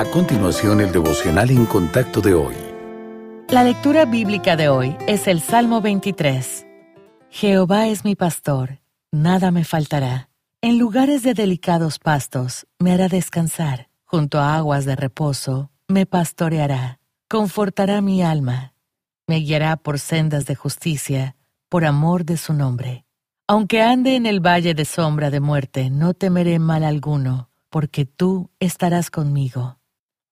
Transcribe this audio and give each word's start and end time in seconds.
A 0.00 0.04
continuación, 0.06 0.80
el 0.80 0.92
devocional 0.92 1.50
en 1.50 1.66
contacto 1.66 2.22
de 2.22 2.32
hoy. 2.32 2.54
La 3.50 3.62
lectura 3.62 4.06
bíblica 4.06 4.56
de 4.56 4.70
hoy 4.70 4.96
es 5.06 5.28
el 5.28 5.42
Salmo 5.42 5.82
23. 5.82 6.66
Jehová 7.28 7.86
es 7.86 8.02
mi 8.02 8.16
pastor, 8.16 8.78
nada 9.12 9.50
me 9.50 9.62
faltará. 9.62 10.30
En 10.62 10.78
lugares 10.78 11.22
de 11.22 11.34
delicados 11.34 11.98
pastos 11.98 12.66
me 12.78 12.92
hará 12.92 13.08
descansar, 13.08 13.90
junto 14.06 14.38
a 14.38 14.56
aguas 14.56 14.86
de 14.86 14.96
reposo 14.96 15.70
me 15.86 16.06
pastoreará, 16.06 16.98
confortará 17.28 18.00
mi 18.00 18.22
alma, 18.22 18.72
me 19.26 19.40
guiará 19.40 19.76
por 19.76 19.98
sendas 19.98 20.46
de 20.46 20.54
justicia, 20.54 21.36
por 21.68 21.84
amor 21.84 22.24
de 22.24 22.38
su 22.38 22.54
nombre. 22.54 23.04
Aunque 23.46 23.82
ande 23.82 24.16
en 24.16 24.24
el 24.24 24.40
valle 24.40 24.72
de 24.72 24.86
sombra 24.86 25.28
de 25.28 25.40
muerte, 25.40 25.90
no 25.90 26.14
temeré 26.14 26.58
mal 26.58 26.84
alguno, 26.84 27.50
porque 27.68 28.06
tú 28.06 28.48
estarás 28.60 29.10
conmigo. 29.10 29.76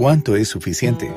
¿Cuánto 0.00 0.34
es 0.34 0.48
suficiente? 0.48 1.12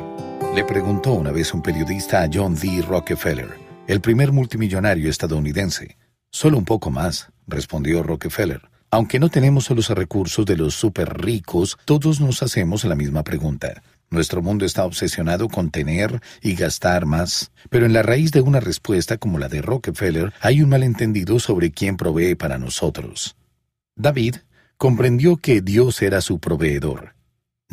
Le 0.53 0.65
preguntó 0.65 1.13
una 1.13 1.31
vez 1.31 1.53
un 1.53 1.61
periodista 1.61 2.21
a 2.21 2.29
John 2.29 2.53
D. 2.53 2.83
Rockefeller, 2.85 3.47
el 3.87 4.01
primer 4.01 4.33
multimillonario 4.33 5.09
estadounidense. 5.09 5.95
Solo 6.29 6.57
un 6.57 6.65
poco 6.65 6.91
más, 6.91 7.29
respondió 7.47 8.03
Rockefeller. 8.03 8.59
Aunque 8.91 9.19
no 9.19 9.29
tenemos 9.29 9.69
los 9.69 9.87
recursos 9.87 10.45
de 10.45 10.57
los 10.57 10.73
super 10.73 11.17
ricos, 11.17 11.77
todos 11.85 12.19
nos 12.19 12.43
hacemos 12.43 12.83
la 12.83 12.95
misma 12.95 13.23
pregunta. 13.23 13.81
Nuestro 14.09 14.41
mundo 14.41 14.65
está 14.65 14.83
obsesionado 14.83 15.47
con 15.47 15.71
tener 15.71 16.19
y 16.41 16.53
gastar 16.55 17.05
más, 17.05 17.53
pero 17.69 17.85
en 17.85 17.93
la 17.93 18.03
raíz 18.03 18.33
de 18.33 18.41
una 18.41 18.59
respuesta 18.59 19.17
como 19.17 19.39
la 19.39 19.47
de 19.47 19.61
Rockefeller 19.61 20.33
hay 20.41 20.61
un 20.61 20.67
malentendido 20.67 21.39
sobre 21.39 21.71
quién 21.71 21.95
provee 21.95 22.35
para 22.35 22.57
nosotros. 22.57 23.37
David 23.95 24.35
comprendió 24.75 25.37
que 25.37 25.61
Dios 25.61 26.01
era 26.01 26.19
su 26.19 26.39
proveedor. 26.39 27.13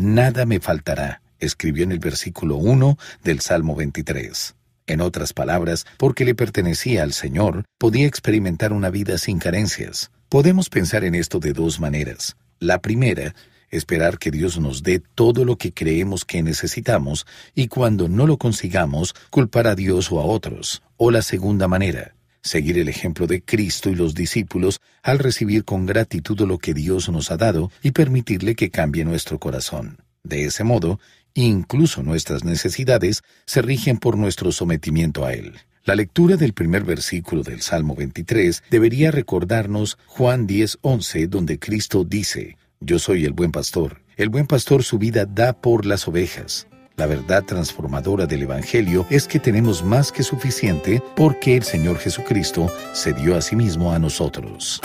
Nada 0.00 0.46
me 0.46 0.60
faltará, 0.60 1.20
escribió 1.40 1.84
en 1.84 1.92
el 1.92 1.98
versículo 1.98 2.56
1 2.56 2.96
del 3.22 3.40
Salmo 3.40 3.76
23. 3.76 4.54
En 4.86 5.02
otras 5.02 5.34
palabras, 5.34 5.84
porque 5.98 6.24
le 6.24 6.34
pertenecía 6.34 7.02
al 7.02 7.12
Señor, 7.12 7.66
podía 7.76 8.06
experimentar 8.06 8.72
una 8.72 8.88
vida 8.88 9.18
sin 9.18 9.38
carencias. 9.38 10.10
Podemos 10.30 10.70
pensar 10.70 11.04
en 11.04 11.14
esto 11.14 11.38
de 11.38 11.52
dos 11.52 11.80
maneras. 11.80 12.38
La 12.60 12.80
primera, 12.80 13.34
esperar 13.68 14.18
que 14.18 14.30
Dios 14.30 14.58
nos 14.58 14.82
dé 14.82 15.02
todo 15.14 15.44
lo 15.44 15.56
que 15.56 15.74
creemos 15.74 16.24
que 16.24 16.42
necesitamos 16.42 17.26
y 17.54 17.68
cuando 17.68 18.08
no 18.08 18.26
lo 18.26 18.38
consigamos, 18.38 19.14
culpar 19.28 19.66
a 19.66 19.74
Dios 19.74 20.10
o 20.10 20.18
a 20.18 20.24
otros. 20.24 20.82
O 20.96 21.10
la 21.10 21.20
segunda 21.20 21.68
manera, 21.68 22.14
seguir 22.42 22.78
el 22.78 22.88
ejemplo 22.88 23.26
de 23.26 23.42
Cristo 23.42 23.90
y 23.90 23.94
los 23.94 24.14
discípulos 24.14 24.80
al 25.02 25.18
recibir 25.18 25.64
con 25.64 25.86
gratitud 25.86 26.40
lo 26.40 26.58
que 26.58 26.74
Dios 26.74 27.08
nos 27.08 27.30
ha 27.30 27.36
dado 27.36 27.70
y 27.82 27.92
permitirle 27.92 28.54
que 28.54 28.70
cambie 28.70 29.04
nuestro 29.04 29.38
corazón. 29.38 29.98
De 30.22 30.44
ese 30.44 30.64
modo, 30.64 31.00
incluso 31.34 32.02
nuestras 32.02 32.44
necesidades 32.44 33.22
se 33.46 33.62
rigen 33.62 33.98
por 33.98 34.16
nuestro 34.16 34.52
sometimiento 34.52 35.24
a 35.24 35.32
Él. 35.32 35.54
La 35.84 35.94
lectura 35.94 36.36
del 36.36 36.52
primer 36.52 36.84
versículo 36.84 37.42
del 37.42 37.62
Salmo 37.62 37.94
23 37.94 38.62
debería 38.70 39.10
recordarnos 39.10 39.98
Juan 40.06 40.46
10:11, 40.46 41.26
donde 41.28 41.58
Cristo 41.58 42.04
dice, 42.04 42.58
Yo 42.80 42.98
soy 42.98 43.24
el 43.24 43.32
buen 43.32 43.50
pastor. 43.50 44.02
El 44.16 44.28
buen 44.28 44.46
pastor 44.46 44.84
su 44.84 44.98
vida 44.98 45.24
da 45.24 45.54
por 45.54 45.86
las 45.86 46.06
ovejas. 46.06 46.68
La 47.00 47.06
verdad 47.06 47.44
transformadora 47.44 48.26
del 48.26 48.42
Evangelio 48.42 49.06
es 49.08 49.26
que 49.26 49.40
tenemos 49.40 49.82
más 49.82 50.12
que 50.12 50.22
suficiente 50.22 51.02
porque 51.16 51.56
el 51.56 51.62
Señor 51.62 51.96
Jesucristo 51.96 52.70
se 52.92 53.14
dio 53.14 53.36
a 53.36 53.40
sí 53.40 53.56
mismo 53.56 53.94
a 53.94 53.98
nosotros. 53.98 54.82